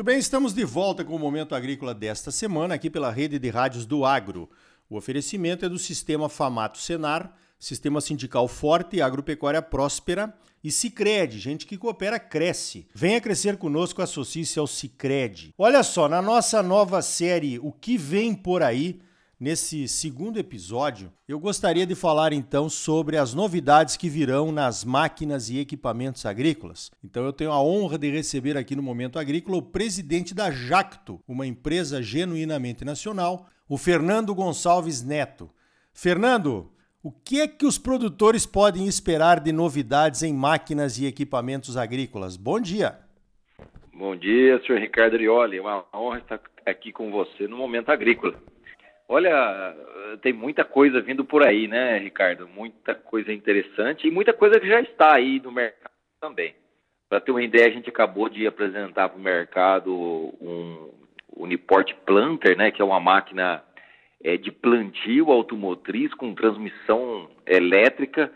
[0.00, 3.50] Muito bem, estamos de volta com o Momento Agrícola desta semana, aqui pela rede de
[3.50, 4.48] rádios do Agro.
[4.88, 10.34] O oferecimento é do Sistema Famato Senar, Sistema Sindical Forte, Agropecuária Próspera
[10.64, 12.88] e Cicred, gente que coopera cresce.
[12.94, 15.52] Venha crescer conosco, associe-se ao Cicred.
[15.58, 19.02] Olha só, na nossa nova série O que vem por aí,
[19.40, 25.48] Nesse segundo episódio, eu gostaria de falar então sobre as novidades que virão nas máquinas
[25.48, 26.90] e equipamentos agrícolas.
[27.02, 31.22] Então eu tenho a honra de receber aqui no Momento Agrícola o presidente da Jacto,
[31.26, 35.48] uma empresa genuinamente nacional, o Fernando Gonçalves Neto.
[35.94, 36.70] Fernando,
[37.02, 42.36] o que é que os produtores podem esperar de novidades em máquinas e equipamentos agrícolas?
[42.36, 42.98] Bom dia.
[43.90, 45.56] Bom dia, senhor Ricardo Arioli.
[45.56, 48.34] É uma honra estar aqui com você no Momento Agrícola.
[49.12, 49.74] Olha,
[50.22, 52.46] tem muita coisa vindo por aí, né, Ricardo?
[52.46, 56.54] Muita coisa interessante e muita coisa que já está aí no mercado também.
[57.08, 59.92] Para ter uma ideia, a gente acabou de apresentar para o mercado
[60.40, 60.92] um
[61.36, 63.64] Uniport Planter, né, que é uma máquina
[64.22, 68.32] é, de plantio automotriz com transmissão elétrica,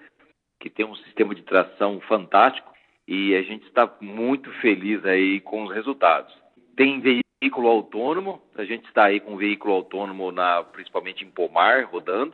[0.59, 2.75] que tem um sistema de tração fantástico
[3.07, 6.35] e a gente está muito feliz aí com os resultados.
[6.77, 6.99] Tem
[7.45, 12.33] veículo autônomo, a gente está aí com veículo autônomo na, principalmente em Pomar, rodando,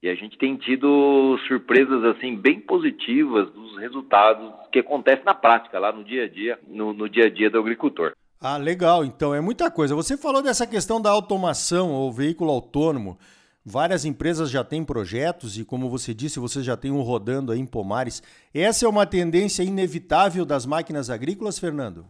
[0.00, 5.80] e a gente tem tido surpresas assim bem positivas dos resultados que acontecem na prática,
[5.80, 8.12] lá no dia a dia, no, no dia a dia do agricultor.
[8.40, 9.04] Ah, legal.
[9.04, 9.94] Então é muita coisa.
[9.94, 13.18] Você falou dessa questão da automação ou veículo autônomo.
[13.64, 17.60] Várias empresas já têm projetos e, como você disse, você já tem um rodando aí
[17.60, 18.20] em Pomares.
[18.52, 22.04] Essa é uma tendência inevitável das máquinas agrícolas, Fernando?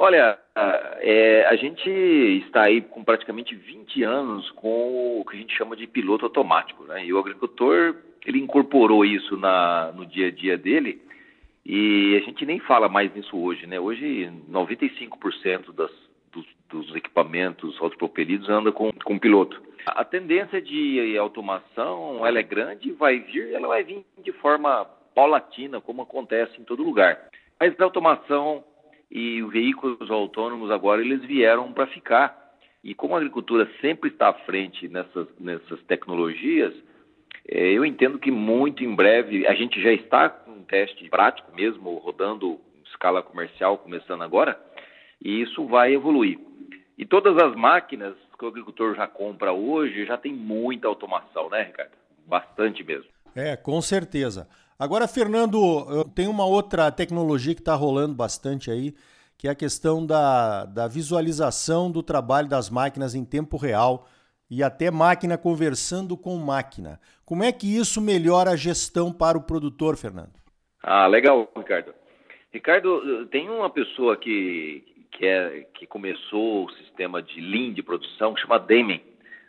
[0.00, 0.38] Olha,
[1.00, 1.90] é, a gente
[2.46, 6.84] está aí com praticamente 20 anos com o que a gente chama de piloto automático,
[6.84, 7.04] né?
[7.04, 11.02] E o agricultor, ele incorporou isso na, no dia a dia dele
[11.66, 13.80] e a gente nem fala mais nisso hoje, né?
[13.80, 15.90] Hoje, 95% das,
[16.30, 19.60] dos, dos, equipamentos autopropelidos anda com, com piloto.
[19.84, 25.80] A tendência de automação, ela é grande, vai vir, ela vai vir de forma paulatina,
[25.80, 27.18] como acontece em todo lugar.
[27.58, 28.62] Mas a automação
[29.10, 32.36] e os veículos autônomos agora eles vieram para ficar.
[32.82, 36.74] E como a agricultura sempre está à frente nessas, nessas tecnologias,
[37.46, 41.54] é, eu entendo que muito em breve a gente já está com um teste prático
[41.54, 44.60] mesmo, rodando escala comercial, começando agora,
[45.22, 46.38] e isso vai evoluir.
[46.96, 51.62] E todas as máquinas que o agricultor já compra hoje já tem muita automação, né,
[51.62, 51.92] Ricardo?
[52.26, 53.08] Bastante mesmo.
[53.34, 54.48] É, com certeza.
[54.78, 58.94] Agora, Fernando, tem uma outra tecnologia que está rolando bastante aí,
[59.36, 64.06] que é a questão da, da visualização do trabalho das máquinas em tempo real
[64.48, 67.00] e até máquina conversando com máquina.
[67.24, 70.32] Como é que isso melhora a gestão para o produtor, Fernando?
[70.80, 71.92] Ah, legal, Ricardo.
[72.52, 78.32] Ricardo, tem uma pessoa que, que, é, que começou o sistema de Lean de produção,
[78.32, 79.02] que chama Deming.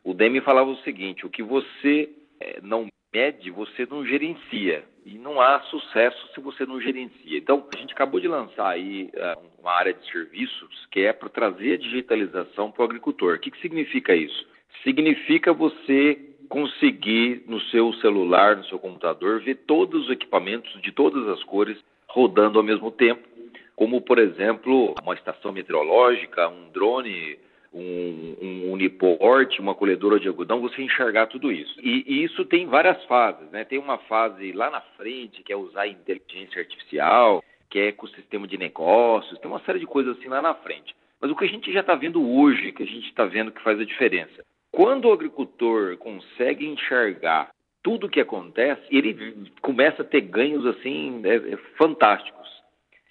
[0.04, 4.84] O Deming falava o seguinte, o que você é, não mede, você não gerencia.
[5.12, 7.38] E não há sucesso se você não gerencia.
[7.38, 11.30] Então, a gente acabou de lançar aí uh, uma área de serviços que é para
[11.30, 13.36] trazer a digitalização para o agricultor.
[13.36, 14.48] O que, que significa isso?
[14.84, 21.28] Significa você conseguir no seu celular, no seu computador, ver todos os equipamentos de todas
[21.28, 21.78] as cores
[22.08, 23.28] rodando ao mesmo tempo,
[23.76, 27.40] como, por exemplo, uma estação meteorológica, um drone
[27.74, 31.80] um, um uniporte, uma colhedora de algodão, você enxergar tudo isso.
[31.82, 33.64] E, e, isso tem várias fases, né?
[33.64, 38.58] Tem uma fase lá na frente, que é usar inteligência artificial, que é ecossistema de
[38.58, 40.96] negócios, tem uma série de coisas assim lá na frente.
[41.22, 43.62] Mas o que a gente já está vendo hoje, que a gente está vendo que
[43.62, 47.52] faz a diferença, quando o agricultor consegue enxergar
[47.84, 52.48] tudo o que acontece, ele começa a ter ganhos assim é, é, fantásticos.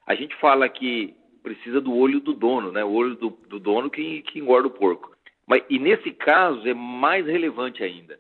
[0.07, 1.15] A gente fala que
[1.49, 2.85] precisa do olho do dono, né?
[2.85, 5.17] O olho do, do dono que, que engorda o porco.
[5.47, 8.19] Mas, e nesse caso é mais relevante ainda,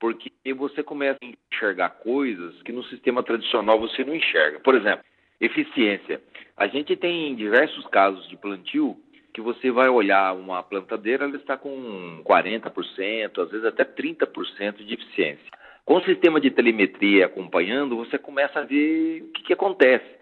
[0.00, 4.58] porque você começa a enxergar coisas que no sistema tradicional você não enxerga.
[4.58, 5.04] Por exemplo,
[5.40, 6.20] eficiência.
[6.56, 8.96] A gente tem diversos casos de plantio
[9.32, 14.94] que você vai olhar uma plantadeira, ela está com 40%, às vezes até 30% de
[14.94, 15.46] eficiência.
[15.84, 20.15] Com o sistema de telemetria acompanhando, você começa a ver o que, que acontece.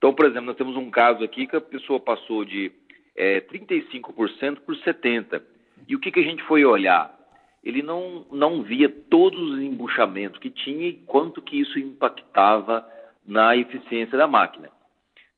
[0.00, 2.72] Então, por exemplo, nós temos um caso aqui que a pessoa passou de
[3.14, 5.42] é, 35% por 70%.
[5.86, 7.14] E o que, que a gente foi olhar?
[7.62, 12.82] Ele não, não via todos os embuchamentos que tinha e quanto que isso impactava
[13.26, 14.70] na eficiência da máquina.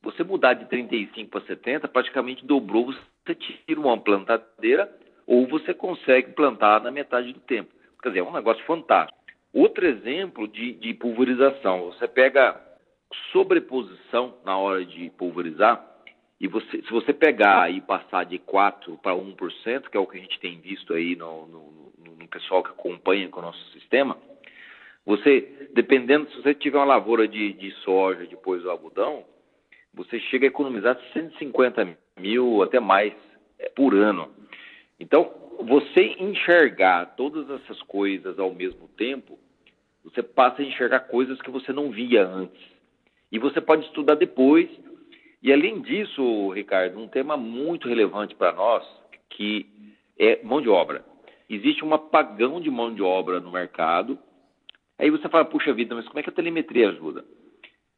[0.01, 2.85] Você mudar de 35 para 70, praticamente dobrou,
[3.25, 4.89] você tira uma plantadeira
[5.27, 7.69] ou você consegue plantar na metade do tempo.
[8.01, 9.19] Quer dizer, é um negócio fantástico.
[9.53, 12.72] Outro exemplo de, de pulverização, você pega
[13.31, 15.85] sobreposição na hora de pulverizar
[16.39, 20.17] E você, se você pegar e passar de 4% para 1%, que é o que
[20.17, 24.17] a gente tem visto aí no, no, no pessoal que acompanha com o nosso sistema,
[25.05, 29.25] você, dependendo, se você tiver uma lavoura de, de soja depois do algodão,
[29.93, 33.13] você chega a economizar 150 mil, até mais,
[33.59, 34.31] é, por ano.
[34.99, 35.31] Então,
[35.61, 39.37] você enxergar todas essas coisas ao mesmo tempo,
[40.03, 42.72] você passa a enxergar coisas que você não via antes.
[43.33, 44.69] E você pode estudar depois.
[45.41, 48.87] E além disso, Ricardo, um tema muito relevante para nós,
[49.31, 49.65] que
[50.19, 51.03] é mão de obra.
[51.49, 54.19] Existe um apagão de mão de obra no mercado.
[54.99, 57.25] Aí você fala, puxa vida, mas como é que a telemetria ajuda?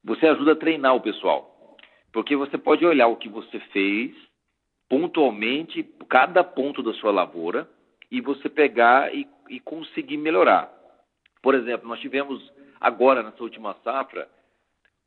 [0.06, 1.78] Você ajuda a treinar o pessoal.
[2.14, 4.16] Porque você pode olhar o que você fez
[4.88, 7.68] pontualmente, cada ponto da sua lavoura,
[8.10, 10.72] e você pegar e, e conseguir melhorar.
[11.42, 12.42] Por exemplo, nós tivemos
[12.80, 14.30] agora, nessa última safra,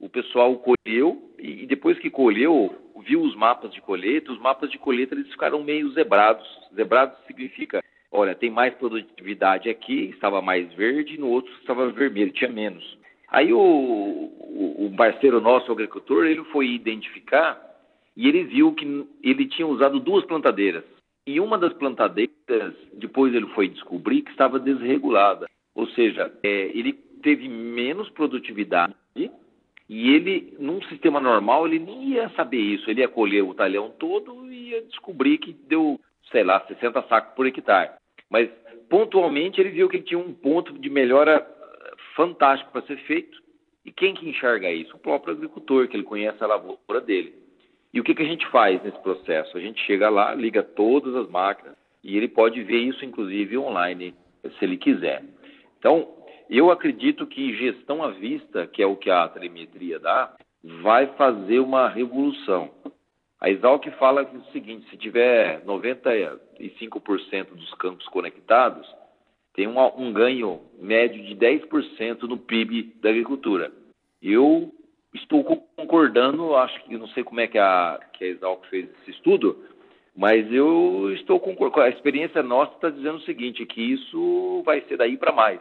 [0.00, 2.74] o pessoal colheu e depois que colheu,
[3.04, 6.46] viu os mapas de colheita, os mapas de colheita eles ficaram meio zebrados.
[6.74, 12.50] Zebrados significa, olha, tem mais produtividade aqui, estava mais verde, no outro estava vermelho, tinha
[12.50, 12.96] menos.
[13.28, 17.60] Aí o, o, o parceiro nosso, o agricultor, ele foi identificar
[18.16, 20.84] e ele viu que ele tinha usado duas plantadeiras.
[21.26, 25.46] E uma das plantadeiras, depois ele foi descobrir que estava desregulada.
[25.74, 28.94] Ou seja, é, ele teve menos produtividade
[29.88, 32.90] e ele, num sistema normal, ele nem ia saber isso.
[32.90, 35.98] Ele ia colher o talhão todo e ia descobrir que deu,
[36.30, 37.92] sei lá, 60 sacos por hectare.
[38.28, 38.50] Mas,
[38.90, 43.38] pontualmente, ele viu que tinha um ponto de melhora eh, fantástico para ser feito.
[43.82, 44.94] E quem que enxerga isso?
[44.94, 47.34] O próprio agricultor, que ele conhece a lavoura dele.
[47.94, 49.56] E o que, que a gente faz nesse processo?
[49.56, 51.74] A gente chega lá, liga todas as máquinas
[52.04, 55.24] e ele pode ver isso, inclusive, online, se ele quiser.
[55.78, 56.06] Então,
[56.48, 60.34] eu acredito que gestão à vista, que é o que a telemetria dá,
[60.82, 62.70] vai fazer uma revolução.
[63.40, 68.86] A Exalc fala o seguinte: se tiver 95% dos campos conectados,
[69.54, 73.70] tem um, um ganho médio de 10% no PIB da agricultura.
[74.20, 74.72] Eu
[75.14, 75.44] estou
[75.76, 79.64] concordando, acho que não sei como é que a, que a Exalc fez esse estudo,
[80.16, 81.82] mas eu estou concordando.
[81.82, 85.60] A experiência nossa está dizendo o seguinte: que isso vai ser daí para mais.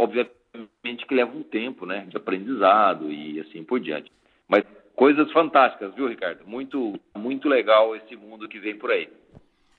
[0.00, 4.10] Obviamente que leva um tempo, né, de aprendizado e assim por diante.
[4.48, 4.64] Mas
[4.96, 6.46] coisas fantásticas, viu, Ricardo?
[6.46, 9.08] Muito, muito legal esse mundo que vem por aí.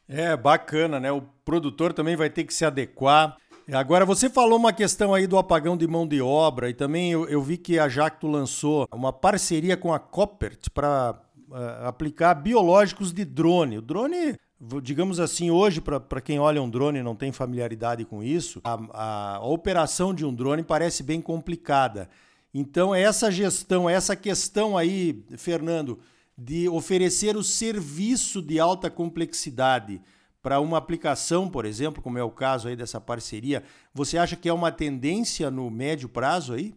[0.07, 1.11] É bacana, né?
[1.11, 3.35] O produtor também vai ter que se adequar.
[3.73, 7.27] Agora, você falou uma questão aí do apagão de mão de obra e também eu,
[7.27, 11.15] eu vi que a Jacto lançou uma parceria com a Coppert para
[11.49, 13.77] uh, eh, aplicar biológicos de drone.
[13.77, 14.35] O drone
[14.81, 18.73] digamos assim, hoje, para quem olha um drone e não tem familiaridade com isso, a,
[18.91, 22.07] a, a, operação de um drone parece bem complicada.
[22.53, 25.99] Então, essa gestão, essa questão aí, Fernando,
[26.37, 29.99] de oferecer o serviço de alta complexidade
[30.43, 33.63] para uma aplicação, por exemplo, como é o caso aí dessa parceria,
[33.93, 36.73] você acha que é uma tendência no médio prazo aí?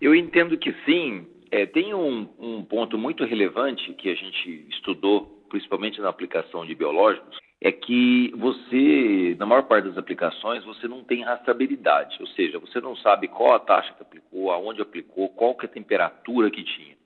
[0.00, 1.26] Eu entendo que sim.
[1.50, 6.74] É, tem um, um ponto muito relevante que a gente estudou principalmente na aplicação de
[6.74, 12.58] biológicos, é que você, na maior parte das aplicações, você não tem rastreabilidade, ou seja,
[12.58, 16.50] você não sabe qual a taxa que aplicou, aonde aplicou, qual que é a temperatura
[16.50, 16.96] que tinha.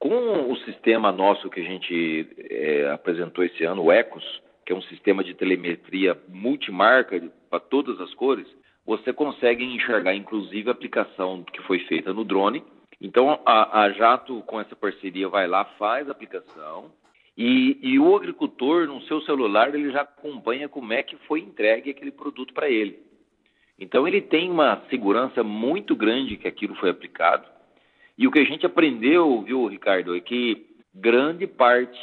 [0.00, 4.76] Com o sistema nosso que a gente é, apresentou esse ano, o ECOS, que é
[4.76, 8.48] um sistema de telemetria multimarca para todas as cores,
[8.84, 12.64] você consegue enxergar, inclusive, a aplicação que foi feita no drone.
[13.00, 16.90] Então, a, a Jato, com essa parceria, vai lá, faz a aplicação,
[17.36, 21.90] e, e, o agricultor, no seu celular, ele já acompanha como é que foi entregue
[21.90, 22.98] aquele produto para ele.
[23.78, 27.48] Então, ele tem uma segurança muito grande que aquilo foi aplicado.
[28.18, 31.98] E o que a gente aprendeu, viu, Ricardo, é que grande parte,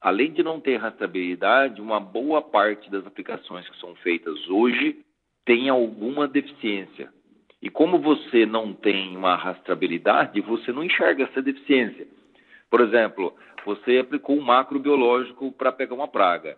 [0.00, 4.98] além de não ter rastreabilidade, uma boa parte das aplicações que são feitas hoje
[5.44, 7.12] tem alguma deficiência.
[7.62, 12.06] E como você não tem uma rastreabilidade, você não enxerga essa deficiência.
[12.70, 13.34] Por exemplo,
[13.64, 16.56] você aplicou um macrobiológico para pegar uma praga.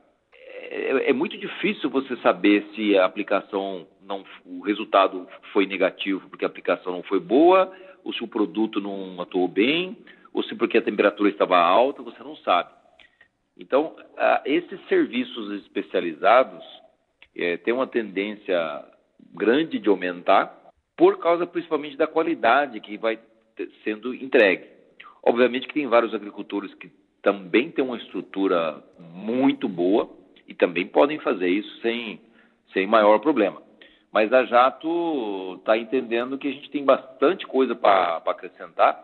[0.70, 6.44] É, é, muito difícil você saber se a aplicação não, o resultado foi negativo porque
[6.44, 7.72] a aplicação não foi boa,
[8.04, 9.96] ou se o produto não atuou bem,
[10.32, 12.70] ou se porque a temperatura estava alta, você não sabe.
[13.56, 13.94] Então,
[14.44, 16.64] esses serviços especializados
[17.36, 18.84] é, têm uma tendência
[19.34, 20.58] grande de aumentar,
[20.96, 23.18] por causa principalmente da qualidade que vai
[23.84, 24.66] sendo entregue.
[25.24, 26.90] Obviamente que tem vários agricultores que
[27.22, 30.10] também têm uma estrutura muito boa
[30.48, 32.20] e também podem fazer isso sem,
[32.72, 33.62] sem maior problema.
[34.12, 38.98] Mas a Jato está entendendo que a gente tem bastante coisa para acrescentar,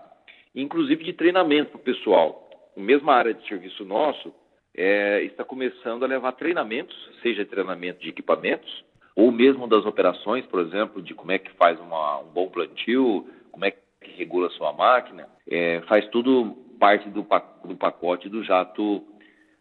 [0.55, 2.51] inclusive de treinamento para o pessoal.
[2.77, 4.35] mesma área de serviço nosso,
[4.77, 8.85] é, está começando a levar treinamentos, seja treinamento de equipamentos,
[9.17, 13.27] ou mesmo das operações, por exemplo, de como é que faz uma, um bom plantio,
[13.51, 17.27] como é que regula a sua máquina, é, faz tudo parte do,
[17.65, 19.05] do pacote do Jato,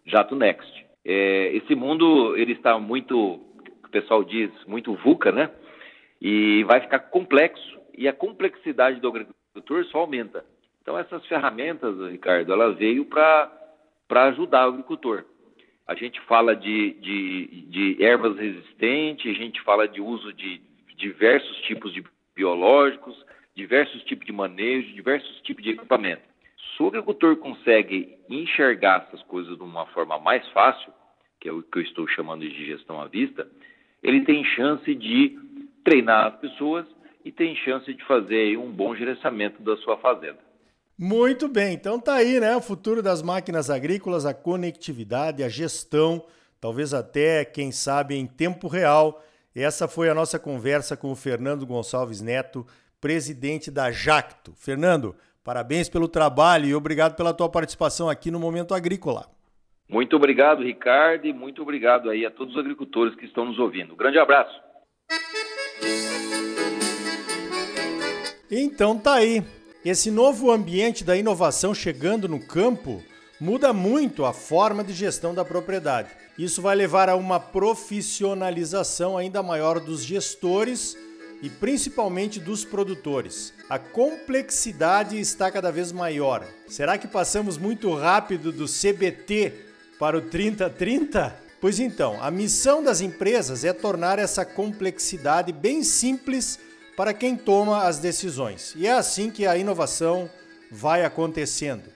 [0.05, 0.85] Jato Next.
[1.03, 5.49] É, esse mundo ele está muito, o pessoal diz, muito VUCA, né?
[6.21, 10.45] E vai ficar complexo e a complexidade do agricultor só aumenta.
[10.81, 13.49] Então essas ferramentas, Ricardo, ela veio para
[14.09, 15.25] ajudar o agricultor.
[15.87, 20.61] A gente fala de, de, de ervas resistentes, a gente fala de uso de
[20.97, 22.03] diversos tipos de
[22.35, 23.15] biológicos,
[23.57, 26.21] diversos tipos de manejo, diversos tipos de equipamento.
[26.75, 30.93] Se o agricultor consegue enxergar essas coisas de uma forma mais fácil,
[31.41, 33.47] que é o que eu estou chamando de gestão à vista,
[34.03, 35.35] ele tem chance de
[35.83, 36.85] treinar as pessoas
[37.25, 40.37] e tem chance de fazer um bom gerenciamento da sua fazenda.
[40.95, 42.55] Muito bem, então tá aí, né?
[42.55, 46.23] O futuro das máquinas agrícolas, a conectividade, a gestão,
[46.61, 49.23] talvez até, quem sabe, em tempo real.
[49.55, 52.65] Essa foi a nossa conversa com o Fernando Gonçalves Neto,
[52.99, 54.53] presidente da Jacto.
[54.55, 59.27] Fernando, parabéns pelo trabalho e obrigado pela tua participação aqui no Momento Agrícola.
[59.89, 63.93] Muito obrigado, Ricardo, e muito obrigado aí a todos os agricultores que estão nos ouvindo.
[63.93, 64.53] Um grande abraço.
[68.51, 69.43] Então tá aí.
[69.85, 73.01] Esse novo ambiente da inovação chegando no campo
[73.39, 76.09] muda muito a forma de gestão da propriedade.
[76.37, 80.97] Isso vai levar a uma profissionalização ainda maior dos gestores
[81.41, 83.53] e principalmente dos produtores.
[83.69, 86.47] A complexidade está cada vez maior.
[86.67, 89.53] Será que passamos muito rápido do CBT
[89.99, 91.47] para o 3030?
[91.59, 96.59] Pois então, a missão das empresas é tornar essa complexidade bem simples
[96.95, 98.73] para quem toma as decisões.
[98.75, 100.29] E é assim que a inovação
[100.71, 101.89] vai acontecendo.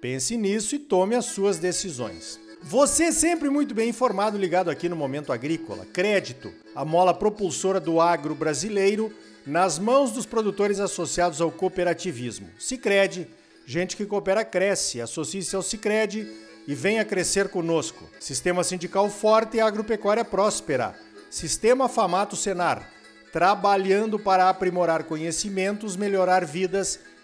[0.00, 2.40] Pense nisso e tome as suas decisões.
[2.62, 5.86] Você é sempre muito bem informado, ligado aqui no Momento Agrícola.
[5.86, 9.12] Crédito, a mola propulsora do agro brasileiro,
[9.46, 12.48] nas mãos dos produtores associados ao cooperativismo.
[12.58, 13.26] Sicredi,
[13.66, 15.00] gente que coopera cresce.
[15.00, 16.28] Associe-se ao Sicredi
[16.68, 18.04] e venha crescer conosco.
[18.20, 20.94] Sistema sindical forte e agropecuária próspera.
[21.30, 23.00] Sistema Famato Senar
[23.32, 26.98] trabalhando para aprimorar conhecimentos, melhorar vidas